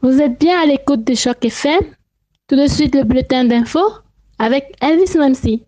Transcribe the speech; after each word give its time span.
Vous 0.00 0.20
êtes 0.20 0.38
bien 0.38 0.60
à 0.60 0.64
l'écoute 0.64 1.02
de 1.02 1.14
Choc 1.16 1.44
FM. 1.44 1.80
Tout 2.46 2.54
de 2.54 2.68
suite, 2.68 2.94
le 2.94 3.02
bulletin 3.02 3.44
d'info 3.44 3.80
avec 4.38 4.72
Elvis 4.80 5.18
Nancy. 5.18 5.64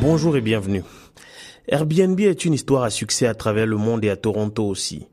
Bonjour 0.00 0.36
et 0.36 0.40
bienvenue. 0.40 0.82
Airbnb 1.68 2.18
est 2.18 2.44
une 2.44 2.54
histoire 2.54 2.82
à 2.82 2.90
succès 2.90 3.28
à 3.28 3.34
travers 3.34 3.66
le 3.66 3.76
monde 3.76 4.04
et 4.04 4.10
à 4.10 4.16
Toronto 4.16 4.66
aussi. 4.66 5.06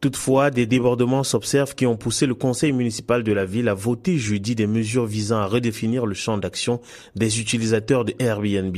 Toutefois, 0.00 0.50
des 0.50 0.66
débordements 0.66 1.24
s'observent 1.24 1.74
qui 1.74 1.86
ont 1.86 1.96
poussé 1.96 2.26
le 2.26 2.34
conseil 2.34 2.72
municipal 2.72 3.22
de 3.22 3.32
la 3.32 3.44
ville 3.44 3.68
à 3.68 3.74
voter 3.74 4.18
jeudi 4.18 4.54
des 4.54 4.66
mesures 4.66 5.06
visant 5.06 5.38
à 5.38 5.46
redéfinir 5.46 6.06
le 6.06 6.14
champ 6.14 6.38
d'action 6.38 6.80
des 7.16 7.40
utilisateurs 7.40 8.04
de 8.04 8.14
Airbnb. 8.18 8.76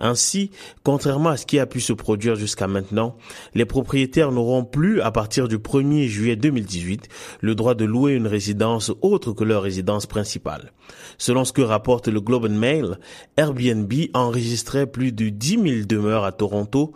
Ainsi, 0.00 0.50
contrairement 0.82 1.28
à 1.28 1.36
ce 1.36 1.44
qui 1.44 1.58
a 1.58 1.66
pu 1.66 1.78
se 1.78 1.92
produire 1.92 2.34
jusqu'à 2.34 2.66
maintenant, 2.66 3.16
les 3.54 3.66
propriétaires 3.66 4.32
n'auront 4.32 4.64
plus, 4.64 5.02
à 5.02 5.10
partir 5.10 5.46
du 5.46 5.58
1er 5.58 6.06
juillet 6.06 6.36
2018, 6.36 7.08
le 7.40 7.54
droit 7.54 7.74
de 7.74 7.84
louer 7.84 8.14
une 8.14 8.26
résidence 8.26 8.92
autre 9.02 9.32
que 9.32 9.44
leur 9.44 9.62
résidence 9.62 10.06
principale. 10.06 10.72
Selon 11.18 11.44
ce 11.44 11.52
que 11.52 11.60
rapporte 11.60 12.08
le 12.08 12.20
Globe 12.20 12.46
and 12.46 12.56
Mail, 12.56 12.98
Airbnb 13.36 13.92
enregistrait 14.14 14.86
plus 14.86 15.12
de 15.12 15.28
10 15.28 15.50
000 15.50 15.86
demeures 15.86 16.24
à 16.24 16.32
Toronto, 16.32 16.94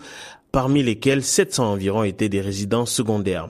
parmi 0.54 0.84
lesquelles 0.84 1.24
700 1.24 1.72
environ 1.72 2.04
étaient 2.04 2.28
des 2.28 2.40
résidences 2.40 2.92
secondaires. 2.92 3.48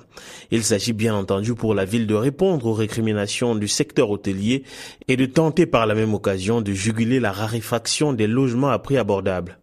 Il 0.50 0.64
s'agit 0.64 0.94
bien 0.94 1.14
entendu 1.14 1.54
pour 1.54 1.74
la 1.74 1.84
ville 1.84 2.06
de 2.06 2.14
répondre 2.14 2.64
aux 2.64 2.72
récriminations 2.72 3.54
du 3.54 3.68
secteur 3.68 4.08
hôtelier 4.08 4.62
et 5.06 5.18
de 5.18 5.26
tenter 5.26 5.66
par 5.66 5.84
la 5.84 5.94
même 5.94 6.14
occasion 6.14 6.62
de 6.62 6.72
juguler 6.72 7.20
la 7.20 7.30
raréfaction 7.30 8.14
des 8.14 8.26
logements 8.26 8.70
à 8.70 8.78
prix 8.78 8.96
abordables. 8.96 9.58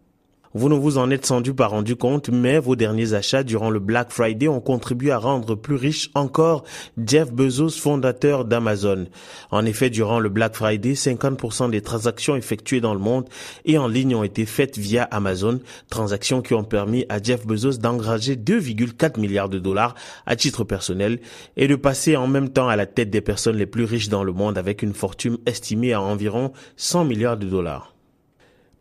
Vous 0.54 0.68
ne 0.68 0.76
vous 0.76 0.98
en 0.98 1.10
êtes 1.12 1.26
sans 1.26 1.40
doute 1.40 1.56
pas 1.56 1.68
rendu 1.68 1.96
compte, 1.96 2.28
mais 2.28 2.60
vos 2.60 2.76
derniers 2.76 3.14
achats 3.14 3.44
durant 3.44 3.70
le 3.70 3.80
Black 3.80 4.12
Friday 4.12 4.50
ont 4.50 4.60
contribué 4.60 5.12
à 5.12 5.18
rendre 5.18 5.56
plus 5.56 5.76
riche 5.76 6.10
encore 6.14 6.66
Jeff 6.98 7.32
Bezos, 7.32 7.70
fondateur 7.70 8.44
d'Amazon. 8.44 9.08
En 9.52 9.66
effet, 9.66 9.90
durant 9.90 10.20
le 10.20 10.28
Black 10.28 10.56
Friday, 10.56 10.92
50% 10.92 11.70
des 11.70 11.80
transactions 11.80 12.36
effectuées 12.36 12.82
dans 12.82 12.94
le 12.94 13.00
monde 13.00 13.30
et 13.64 13.78
en 13.78 13.88
ligne 13.88 14.14
ont 14.14 14.26
été 14.26 14.46
faites 14.46 14.78
via 14.78 15.04
Amazon, 15.04 15.62
transactions 15.90 16.42
qui 16.42 16.54
ont 16.54 16.66
permis 16.66 17.06
à 17.08 17.24
Jeff 17.24 17.48
Bezos 17.48 17.78
d'engager 17.78 18.36
2,4 18.36 19.22
milliards 19.22 19.48
de 19.48 19.60
dollars 19.60 19.96
à 20.26 20.36
titre 20.36 20.66
personnel 20.66 21.22
et 21.56 21.70
de 21.70 21.76
passer 21.78 22.18
en 22.18 22.28
même 22.28 22.50
temps 22.50 22.68
à 22.68 22.76
la 22.76 22.88
tête 22.88 23.10
des 23.10 23.22
personnes 23.22 23.56
les 23.56 23.66
plus 23.66 23.86
riches 23.86 24.10
dans 24.10 24.26
le 24.26 24.34
monde 24.34 24.58
avec 24.58 24.82
une 24.82 24.94
fortune 24.94 25.38
estimée 25.46 25.94
à 25.94 26.02
environ 26.02 26.52
100 26.76 27.06
milliards 27.06 27.38
de 27.38 27.48
dollars. 27.48 27.94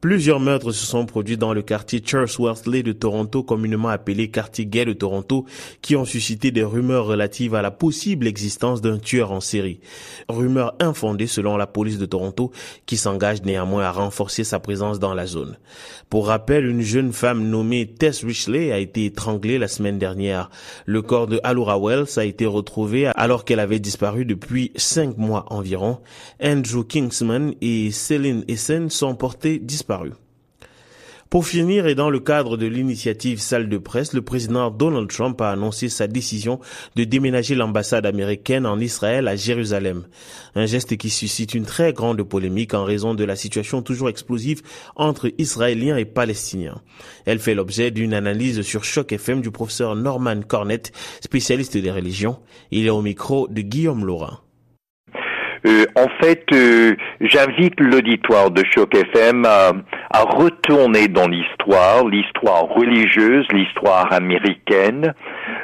Plusieurs 0.01 0.41
meurtres 0.41 0.73
se 0.73 0.87
sont 0.87 1.05
produits 1.05 1.37
dans 1.37 1.53
le 1.53 1.61
quartier 1.61 2.01
Chatsworth-Lay 2.03 2.83
de 2.83 2.93
Toronto, 2.93 3.43
communément 3.43 3.91
appelé 3.91 4.31
quartier 4.31 4.65
gay 4.65 4.87
de 4.87 4.95
Toronto, 4.95 5.45
qui 5.83 5.95
ont 5.95 6.07
suscité 6.07 6.51
des 6.51 6.63
rumeurs 6.63 7.05
relatives 7.05 7.55
à 7.55 7.61
la 7.61 7.71
possible 7.71 8.27
existence 8.27 8.81
d'un 8.81 8.97
tueur 8.97 9.31
en 9.31 9.41
série. 9.41 9.81
Rumeurs 10.31 10.75
infondées 10.81 11.27
selon 11.27 11.59
la 11.59 11.67
police 11.67 11.99
de 11.99 12.07
Toronto, 12.07 12.51
qui 12.87 12.97
s'engage 12.97 13.43
néanmoins 13.43 13.85
à 13.85 13.93
renforcer 13.93 14.43
sa 14.43 14.59
présence 14.59 15.01
dans 15.01 15.13
la 15.13 15.27
zone. 15.27 15.59
Pour 16.09 16.29
rappel, 16.29 16.65
une 16.65 16.81
jeune 16.81 17.13
femme 17.13 17.51
nommée 17.51 17.87
Tess 17.87 18.25
Richley 18.25 18.73
a 18.73 18.79
été 18.79 19.05
étranglée 19.05 19.59
la 19.59 19.69
semaine 19.69 19.99
dernière. 19.99 20.49
Le 20.87 21.03
corps 21.03 21.27
de 21.27 21.41
Alura 21.45 21.79
Wells 21.79 22.17
a 22.19 22.25
été 22.25 22.47
retrouvé 22.47 23.09
alors 23.17 23.45
qu'elle 23.45 23.61
avait 23.61 23.81
disparu 23.81 24.25
depuis 24.25 24.73
cinq 24.77 25.19
mois 25.19 25.45
environ. 25.51 25.99
Andrew 26.43 26.85
Kingsman 26.85 27.53
et 27.61 27.91
Céline 27.91 28.45
Essen 28.49 28.89
sont 28.89 29.15
portés 29.15 29.59
disparus. 29.59 29.90
Pour 31.31 31.47
finir, 31.47 31.87
et 31.87 31.95
dans 31.95 32.11
le 32.11 32.19
cadre 32.19 32.57
de 32.57 32.67
l'initiative 32.67 33.41
Salle 33.41 33.69
de 33.69 33.79
presse, 33.79 34.15
le 34.15 34.21
président 34.21 34.69
Donald 34.69 35.09
Trump 35.09 35.41
a 35.41 35.53
annoncé 35.53 35.89
sa 35.89 36.09
décision 36.09 36.59
de 36.97 37.05
déménager 37.05 37.55
l'ambassade 37.55 38.05
américaine 38.05 38.67
en 38.67 38.81
Israël 38.81 39.29
à 39.29 39.37
Jérusalem. 39.37 40.07
Un 40.57 40.67
geste 40.67 40.97
qui 40.97 41.09
suscite 41.09 41.55
une 41.55 41.67
très 41.67 41.93
grande 41.93 42.21
polémique 42.25 42.75
en 42.75 42.85
raison 42.85 43.15
de 43.15 43.23
la 43.23 43.37
situation 43.37 43.81
toujours 43.81 44.09
explosive 44.09 44.63
entre 44.97 45.31
Israéliens 45.39 45.99
et 45.99 46.05
Palestiniens. 46.05 46.83
Elle 47.27 47.39
fait 47.39 47.55
l'objet 47.55 47.93
d'une 47.93 48.13
analyse 48.13 48.63
sur 48.63 48.83
Choc 48.83 49.13
FM 49.13 49.41
du 49.41 49.53
professeur 49.53 49.95
Norman 49.95 50.41
Cornett, 50.43 50.91
spécialiste 51.21 51.77
des 51.77 51.93
religions. 51.93 52.41
Il 52.73 52.87
est 52.87 52.91
au 52.91 53.03
micro 53.03 53.47
de 53.47 53.61
Guillaume 53.61 54.05
Laurin. 54.05 54.41
Euh, 55.67 55.85
en 55.95 56.09
fait, 56.23 56.45
euh, 56.53 56.95
j'invite 57.21 57.79
l'auditoire 57.81 58.51
de 58.51 58.63
Choc 58.71 58.95
FM 58.95 59.45
à, 59.45 59.73
retourner 60.13 61.09
dans 61.09 61.29
l'histoire, 61.29 62.07
l'histoire 62.07 62.65
religieuse, 62.65 63.47
l'histoire 63.53 64.13
américaine. 64.13 65.15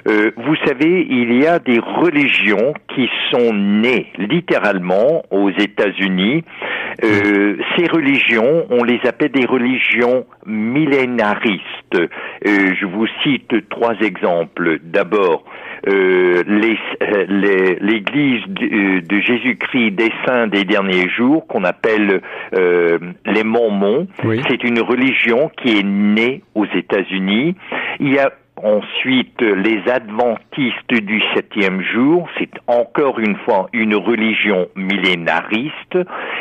Euh, 0.08 0.30
vous 0.36 0.56
savez, 0.66 1.06
il 1.08 1.42
y 1.42 1.46
a 1.46 1.58
des 1.58 1.78
religions 1.78 2.74
qui 2.94 3.08
sont 3.30 3.52
nées 3.52 4.12
littéralement 4.18 5.22
aux 5.30 5.50
États-Unis. 5.50 6.44
Ces 7.00 7.86
religions, 7.86 8.66
on 8.70 8.82
les 8.84 9.00
appelle 9.04 9.30
des 9.32 9.46
religions 9.46 10.26
millénaristes. 10.46 11.62
je 12.42 12.86
vous 12.86 13.06
cite 13.22 13.68
trois 13.68 13.94
exemples. 14.00 14.78
D'abord, 14.82 15.44
euh, 15.88 16.42
l'Église 17.80 18.42
de, 18.48 19.00
de 19.06 19.20
Jésus-Christ 19.20 19.92
des 19.92 20.10
saints 20.24 20.48
des 20.48 20.64
derniers 20.64 21.08
jours, 21.08 21.46
qu'on 21.46 21.64
appelle 21.64 22.22
euh, 22.54 22.98
les 23.24 23.44
Mormons. 23.44 24.08
C'est 24.48 24.64
une 24.64 24.80
religion 24.80 25.50
qui 25.62 25.78
est 25.78 25.84
née 25.84 26.42
aux 26.54 26.66
États-Unis. 26.66 27.54
Il 28.00 28.12
y 28.12 28.18
a 28.18 28.32
Ensuite, 28.62 29.43
les 29.43 29.83
adventistes 29.87 30.94
du 30.94 31.22
septième 31.34 31.83
jour, 31.83 32.27
c'est 32.39 32.50
encore 32.67 33.19
une 33.19 33.37
fois 33.44 33.69
une 33.75 33.94
religion 33.94 34.67
millénariste, 34.75 35.99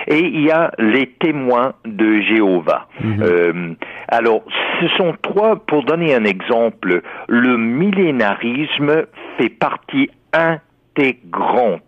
et 0.07 0.19
il 0.19 0.45
y 0.45 0.51
a 0.51 0.71
les 0.79 1.07
témoins 1.07 1.73
de 1.83 2.21
Jéhovah. 2.21 2.87
Mhm. 3.01 3.21
Euh, 3.21 3.73
alors, 4.07 4.43
ce 4.79 4.87
sont 4.97 5.13
trois, 5.21 5.57
pour 5.57 5.83
donner 5.83 6.15
un 6.15 6.23
exemple, 6.23 7.01
le 7.27 7.57
millénarisme 7.57 9.05
fait 9.37 9.49
partie 9.49 10.09
intégrante 10.31 11.81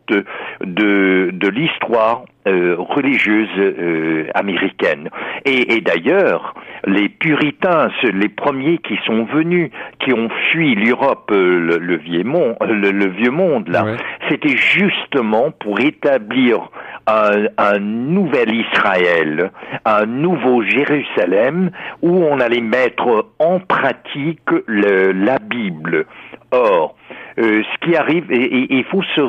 de, 0.62 1.30
de 1.32 1.48
l'histoire 1.48 2.24
euh, 2.48 2.76
religieuse 2.78 3.50
euh, 3.58 4.28
américaine. 4.34 5.10
Et, 5.46 5.76
et 5.76 5.82
d'ailleurs, 5.82 6.54
les 6.86 7.10
puritains, 7.10 7.90
les 8.04 8.30
premiers 8.30 8.78
qui 8.78 8.98
sont 9.06 9.26
venus, 9.26 9.70
qui 10.00 10.14
ont 10.14 10.30
fui 10.50 10.76
l'Europe, 10.76 11.30
euh, 11.32 11.78
le, 11.80 11.98
vieux 11.98 12.24
monde, 12.24 12.56
le, 12.62 13.10
vieux 13.10 13.32
monde 13.32 13.68
là, 13.68 13.84
c'était 14.30 14.56
justement 14.58 15.52
pour 15.52 15.80
établir 15.80 16.70
un, 17.08 17.46
un, 17.58 17.80
nouvel 17.80 18.54
Israël, 18.54 19.52
un 19.86 20.06
nouveau 20.06 20.64
Jérusalem, 20.64 21.72
où 22.02 22.24
on 22.24 22.40
allait 22.40 22.62
mettre 22.62 23.28
en 23.40 23.60
pratique 23.60 24.50
le, 24.68 25.12
la 25.12 25.40
Bible. 25.40 26.06
Or, 26.52 26.96
euh, 27.40 27.62
ce 27.64 27.86
qui 27.86 27.96
arrive, 27.96 28.32
et 28.32 28.74
il 28.74 28.84
faut 28.86 29.04
se, 29.04 29.22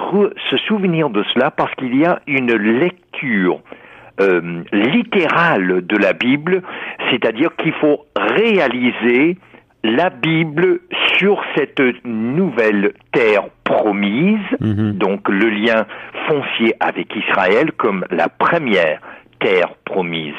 se, 0.50 0.56
souvenir 0.66 1.10
de 1.10 1.22
cela 1.34 1.50
parce 1.50 1.74
qu'il 1.74 1.94
y 1.96 2.06
a 2.06 2.20
une 2.26 2.54
lecture 2.54 3.60
euh, 4.20 4.62
littérale 4.72 5.86
de 5.86 5.96
la 5.96 6.12
Bible, 6.12 6.62
c'est-à-dire 7.10 7.54
qu'il 7.56 7.72
faut 7.74 8.06
réaliser 8.16 9.36
la 9.84 10.10
Bible 10.10 10.80
sur 11.18 11.40
cette 11.54 11.80
nouvelle 12.04 12.94
terre 13.12 13.44
promise, 13.64 14.38
mhm. 14.60 14.92
donc 14.94 15.28
le 15.28 15.50
lien 15.50 15.86
foncier 16.26 16.74
avec 16.80 17.14
Israël 17.14 17.72
comme 17.76 18.04
la 18.10 18.28
première 18.28 19.00
terre 19.40 19.74
promise. 19.84 20.34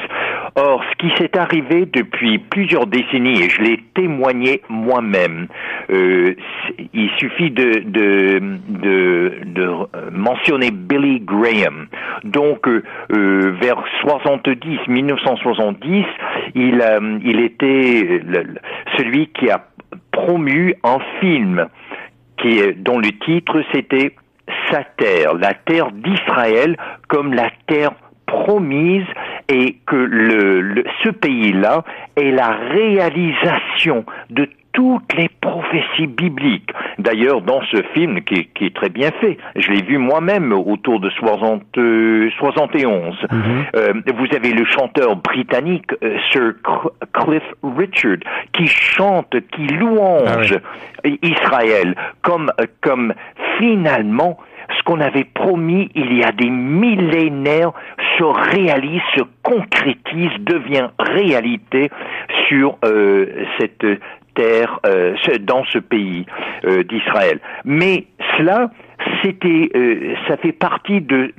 Or, 0.56 0.82
ce 0.90 0.96
qui 0.96 1.16
s'est 1.16 1.38
arrivé 1.38 1.86
depuis 1.86 2.38
plusieurs 2.38 2.86
décennies, 2.86 3.42
et 3.42 3.48
je 3.48 3.62
l'ai 3.62 3.84
témoigné 3.94 4.62
moi-même, 4.68 5.46
euh, 5.90 6.34
il 6.92 7.10
suffit 7.18 7.50
de, 7.50 8.40
mentionner 10.12 10.70
Billy 10.70 11.20
Graham. 11.20 11.86
Donc, 12.24 12.66
euh, 12.68 12.82
vers 13.60 13.82
70, 14.02 14.88
1970, 14.88 16.04
il, 16.54 16.80
euh, 16.80 17.18
il 17.24 17.40
était 17.40 18.22
celui 18.96 19.28
qui 19.28 19.50
a 19.50 19.64
promu 20.10 20.74
un 20.82 20.98
film 21.20 21.66
dont 22.78 22.98
le 22.98 23.10
titre 23.24 23.62
c'était 23.72 24.14
Sa 24.70 24.82
terre, 24.96 25.34
la 25.34 25.54
terre 25.54 25.90
d'Israël 25.92 26.76
comme 27.08 27.34
la 27.34 27.50
terre 27.66 27.92
promise 28.26 29.06
et 29.50 29.76
que 29.86 29.96
le, 29.96 30.84
ce 31.02 31.10
pays-là 31.10 31.82
est 32.16 32.30
la 32.30 32.50
réalisation 32.50 34.04
de 34.30 34.48
toutes 34.72 35.12
les 35.14 35.28
prophéties 35.40 36.06
bibliques, 36.06 36.70
d'ailleurs 36.98 37.42
dans 37.42 37.60
ce 37.72 37.82
film 37.92 38.22
qui, 38.22 38.46
qui, 38.54 38.66
est 38.66 38.74
très 38.74 38.88
bien 38.88 39.10
fait. 39.20 39.36
Je 39.56 39.72
l'ai 39.72 39.82
vu 39.82 39.98
moi-même 39.98 40.52
autour 40.52 41.00
de 41.00 41.10
60, 41.10 41.62
71. 42.38 43.16
Mhm. 43.32 43.64
euh, 43.74 43.92
vous 44.14 44.36
avez 44.36 44.52
le 44.52 44.64
chanteur 44.64 45.16
britannique 45.16 45.90
euh, 46.04 46.16
Sir 46.30 46.52
Cliff 47.12 47.42
Richard 47.62 48.18
qui 48.52 48.68
chante, 48.68 49.34
qui 49.52 49.66
louange 49.66 50.56
ah 51.04 51.08
Israël 51.22 51.96
comme 52.22 52.52
comme 52.80 53.14
finalement 53.58 54.38
ce 54.78 54.82
qu'on 54.84 55.00
avait 55.00 55.24
promis 55.24 55.90
il 55.94 56.16
y 56.16 56.22
a 56.22 56.32
des 56.32 56.50
millénaires 56.50 57.72
se 58.20 58.24
réalise, 58.24 59.00
se 59.16 59.22
concrétise, 59.42 60.30
devient 60.40 60.88
réalité 60.98 61.90
sur 62.48 62.76
euh, 62.84 63.26
cette 63.58 63.86
terre, 64.34 64.78
euh, 64.86 65.16
dans 65.40 65.64
ce 65.64 65.78
pays 65.78 66.26
euh, 66.64 66.82
d'Israël. 66.84 67.40
Mais 67.64 68.06
cela, 68.36 68.70
ça 70.28 70.36
fait 70.36 70.52
partie 70.52 71.00
de 71.00 71.32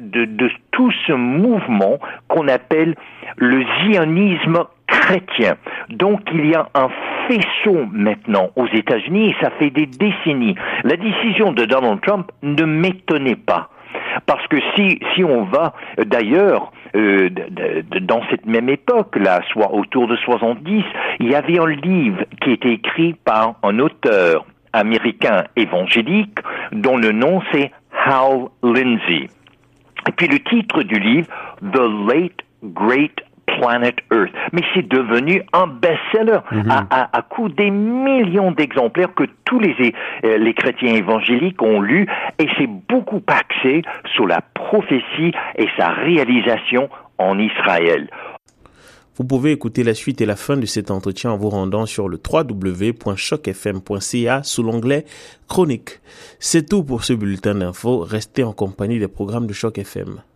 tout 0.71 0.91
ce 1.07 1.13
mouvement 1.13 1.99
qu'on 2.27 2.47
appelle 2.47 2.95
le 3.37 3.63
zionisme 3.83 4.65
chrétien. 4.87 5.55
Donc 5.89 6.21
il 6.33 6.47
y 6.47 6.55
a 6.55 6.67
un 6.75 6.89
faisceau 7.27 7.85
maintenant 7.91 8.49
aux 8.55 8.67
États-Unis 8.67 9.29
et 9.29 9.35
ça 9.41 9.51
fait 9.51 9.69
des 9.69 9.85
décennies. 9.85 10.55
La 10.83 10.97
décision 10.97 11.53
de 11.53 11.65
Donald 11.65 12.01
Trump 12.01 12.31
ne 12.43 12.65
m'étonnait 12.65 13.35
pas. 13.35 13.69
Parce 14.31 14.47
que 14.47 14.61
si, 14.75 14.97
si 15.13 15.25
on 15.25 15.43
va 15.43 15.73
d'ailleurs 15.97 16.71
euh, 16.95 17.29
dans 17.99 18.21
cette 18.29 18.45
même 18.45 18.69
époque, 18.69 19.17
là, 19.17 19.41
soit 19.51 19.73
autour 19.73 20.07
de 20.07 20.15
70, 20.15 20.85
il 21.19 21.29
y 21.29 21.35
avait 21.35 21.59
un 21.59 21.67
livre 21.67 22.23
qui 22.39 22.51
était 22.51 22.71
écrit 22.71 23.13
par 23.25 23.55
un 23.61 23.77
auteur 23.79 24.45
américain 24.71 25.43
évangélique 25.57 26.39
dont 26.71 26.95
le 26.95 27.11
nom 27.11 27.41
c'est 27.51 27.73
Hal 28.05 28.47
Lindsey. 28.63 29.27
Et 30.07 30.11
puis 30.15 30.29
le 30.29 30.39
titre 30.39 30.83
du 30.83 30.97
livre, 30.97 31.27
The 31.61 31.81
Late 32.07 32.39
Great 32.63 33.19
Planet 33.61 33.95
Earth. 34.11 34.31
Mais 34.51 34.61
c'est 34.73 34.87
devenu 34.87 35.43
un 35.53 35.67
best-seller 35.67 36.39
mhm. 36.51 36.69
à, 36.69 37.17
à, 37.17 37.21
coup 37.21 37.47
des 37.49 37.69
millions 37.69 38.51
d'exemplaires 38.51 39.13
que 39.13 39.25
tous 39.45 39.59
les, 39.59 39.93
euh, 40.23 40.37
les 40.37 40.53
chrétiens 40.53 40.95
évangéliques 40.95 41.61
ont 41.61 41.79
lu 41.79 42.07
et 42.39 42.47
c'est 42.57 42.69
beaucoup 42.89 43.21
axé 43.27 43.83
sur 44.15 44.25
la 44.25 44.41
prophétie 44.41 45.33
et 45.55 45.67
sa 45.77 45.89
réalisation 45.89 46.89
en 47.17 47.37
Israël. 47.37 48.09
Vous 49.17 49.25
pouvez 49.25 49.51
écouter 49.51 49.83
la 49.83 49.93
suite 49.93 50.21
et 50.21 50.25
la 50.25 50.37
fin 50.37 50.57
de 50.57 50.65
cet 50.65 50.89
entretien 50.89 51.31
en 51.31 51.37
vous 51.37 51.49
rendant 51.49 51.85
sur 51.85 52.09
le 52.09 52.17
www.chocfm.ca 52.17 54.41
sous 54.41 54.63
l'onglet 54.63 55.05
Chronique. 55.47 55.99
C'est 56.39 56.67
tout 56.67 56.83
pour 56.83 57.03
ce 57.03 57.13
bulletin 57.13 57.53
d'info. 57.55 57.99
Restez 57.99 58.43
en 58.43 58.53
compagnie 58.53 58.97
des 58.97 59.09
programmes 59.09 59.45
de 59.47 59.53
Choc 59.53 59.77
FM. 59.77 60.21